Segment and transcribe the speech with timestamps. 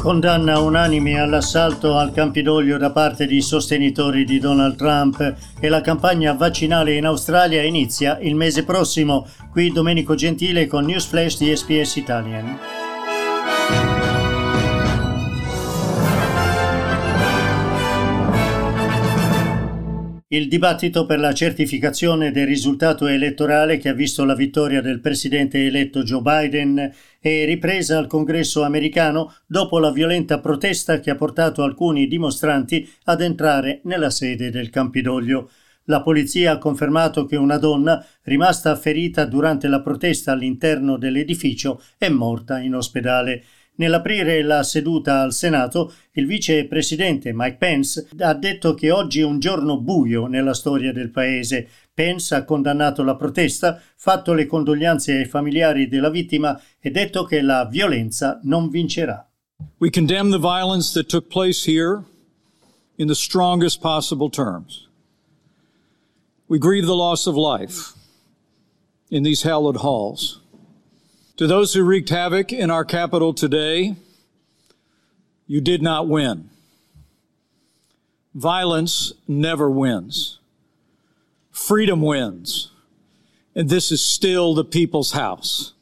[0.00, 6.32] Condanna unanime all'assalto al Campidoglio da parte di sostenitori di Donald Trump e la campagna
[6.32, 9.26] vaccinale in Australia inizia il mese prossimo.
[9.50, 12.89] Qui Domenico Gentile con News Flash di SPS Italian.
[20.32, 25.66] Il dibattito per la certificazione del risultato elettorale che ha visto la vittoria del presidente
[25.66, 31.64] eletto Joe Biden è ripresa al congresso americano dopo la violenta protesta che ha portato
[31.64, 35.50] alcuni dimostranti ad entrare nella sede del Campidoglio.
[35.86, 42.08] La polizia ha confermato che una donna, rimasta ferita durante la protesta all'interno dell'edificio, è
[42.08, 43.42] morta in ospedale.
[43.76, 49.38] Nell'aprire la seduta al Senato, il vicepresidente Mike Pence ha detto che oggi è un
[49.38, 51.68] giorno buio nella storia del paese.
[51.94, 57.40] Pence ha condannato la protesta, fatto le condoglianze ai familiari della vittima e detto che
[57.40, 59.26] la violenza non vincerà.
[59.78, 62.04] We condemn the violence that took place here
[62.96, 64.88] in the strongest possible terms.
[66.48, 67.94] We grieve the loss of life
[69.10, 70.39] in these hallowed halls.
[71.40, 73.96] To those who wreaked havoc in our capital today,
[75.46, 76.50] you did not win.
[78.34, 80.38] Violence never wins.
[81.50, 82.72] Freedom wins.
[83.54, 85.72] And this is still the people's house.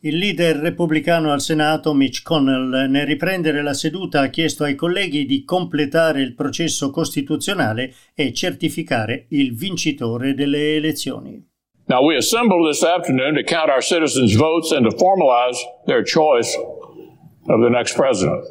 [0.00, 5.24] Il leader repubblicano al Senato, Mitch Connell, nel riprendere la seduta ha chiesto ai colleghi
[5.24, 11.49] di completare il processo costituzionale e certificare il vincitore delle elezioni.
[11.90, 15.56] Now, we assemble this afternoon to count our citizens' votes and to formalize
[15.88, 18.46] their choice of the next president.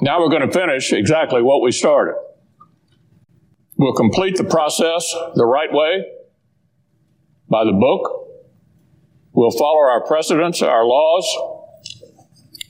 [0.00, 2.16] Now we're going to finish exactly what we started.
[3.76, 6.06] We'll complete the process the right way,
[7.48, 8.30] by the book.
[9.32, 11.24] We'll follow our precedents, our laws,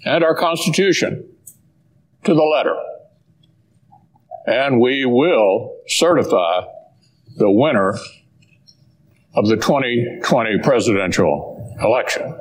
[0.04, 1.26] and our Constitution
[2.24, 2.76] to the letter.
[4.46, 6.66] And we will certify
[7.34, 7.94] the winner
[9.38, 12.34] of the 2020 presidential election.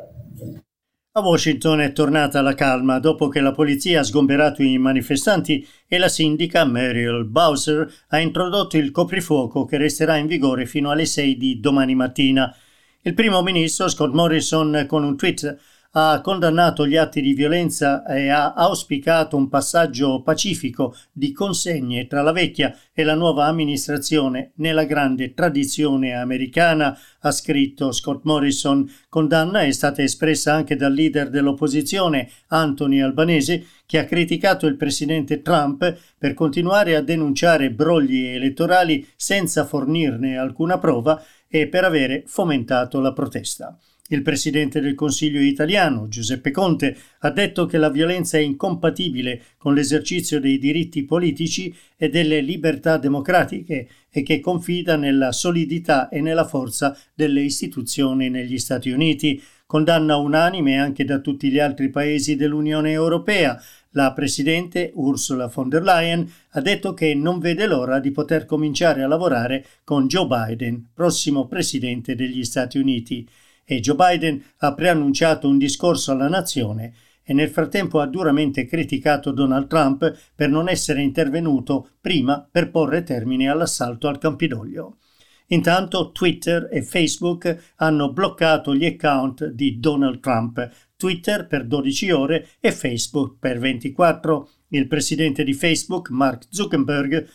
[1.11, 5.97] A Washington è tornata la calma dopo che la polizia ha sgomberato i manifestanti e
[5.97, 11.37] la sindaca Mariel Bowser ha introdotto il coprifuoco che resterà in vigore fino alle 6
[11.37, 12.55] di domani mattina.
[13.01, 15.57] Il primo ministro Scott Morrison con un tweet
[15.91, 22.21] ha condannato gli atti di violenza e ha auspicato un passaggio pacifico di consegne tra
[22.21, 28.89] la vecchia e la nuova amministrazione nella grande tradizione americana, ha scritto Scott Morrison.
[29.09, 35.41] Condanna è stata espressa anche dal leader dell'opposizione, Anthony Albanese, che ha criticato il presidente
[35.41, 42.99] Trump per continuare a denunciare brogli elettorali senza fornirne alcuna prova e per avere fomentato
[42.99, 43.77] la protesta.
[44.09, 49.73] Il presidente del Consiglio italiano, Giuseppe Conte, ha detto che la violenza è incompatibile con
[49.73, 56.45] l'esercizio dei diritti politici e delle libertà democratiche e che confida nella solidità e nella
[56.45, 59.43] forza delle istituzioni negli Stati Uniti.
[59.65, 63.61] Condanna unanime anche da tutti gli altri paesi dell'Unione Europea.
[63.89, 69.03] La Presidente Ursula von der Leyen ha detto che non vede l'ora di poter cominciare
[69.03, 73.27] a lavorare con Joe Biden, prossimo Presidente degli Stati Uniti
[73.69, 79.31] e Joe Biden ha preannunciato un discorso alla nazione e nel frattempo ha duramente criticato
[79.31, 84.99] Donald Trump per non essere intervenuto prima per porre termine all'assalto al Campidoglio.
[85.47, 92.47] Intanto Twitter e Facebook hanno bloccato gli account di Donald Trump, Twitter per 12 ore
[92.61, 94.49] e Facebook per 24.
[94.69, 97.27] Il presidente di Facebook, Mark Zuckerberg,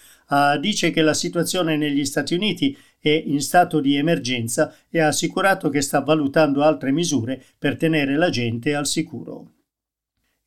[0.61, 2.77] dice che la situazione negli Stati Uniti
[3.11, 8.17] è in stato di emergenza e ha assicurato che sta valutando altre misure per tenere
[8.17, 9.49] la gente al sicuro.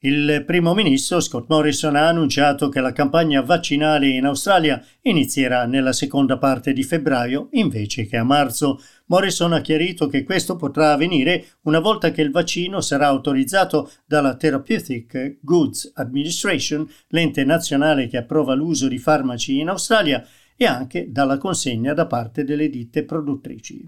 [0.05, 5.93] Il primo ministro Scott Morrison ha annunciato che la campagna vaccinale in Australia inizierà nella
[5.93, 8.79] seconda parte di febbraio invece che a marzo.
[9.07, 14.35] Morrison ha chiarito che questo potrà avvenire una volta che il vaccino sarà autorizzato dalla
[14.35, 20.23] Therapeutic Goods Administration, l'ente nazionale che approva l'uso di farmaci in Australia,
[20.57, 23.87] e anche dalla consegna da parte delle ditte produttrici.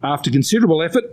[0.00, 1.04] After considerable effort,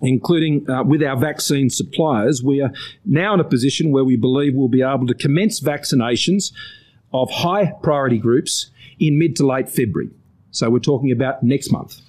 [0.00, 2.72] including uh, with our vaccine suppliers, we are
[3.04, 6.52] now in a position where we believe we'll be able to commence vaccinations
[7.12, 10.10] of high priority groups in mid to late February.
[10.50, 12.00] So we're talking about next month.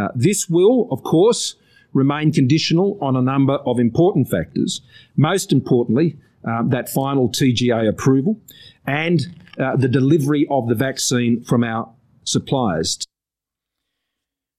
[0.00, 1.56] Uh, this will, of course,
[1.92, 4.80] remain conditional on a number of important factors,
[5.16, 8.40] most importantly, uh, that final TGA approval
[8.86, 9.26] and
[9.58, 12.98] uh, the delivery of the vaccine from our suppliers.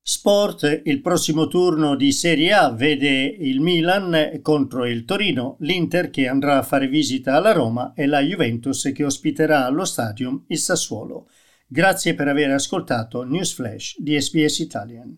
[0.06, 6.28] Sport, il prossimo turno di Serie A vede il Milan contro il Torino, l'Inter che
[6.28, 11.30] andrà a fare visita alla Roma e la Juventus che ospiterà allo stadium il Sassuolo.
[11.66, 15.18] Grazie per aver ascoltato News Flash di SBS Italian.